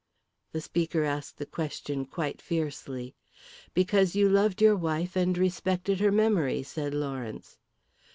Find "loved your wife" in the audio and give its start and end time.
4.29-5.15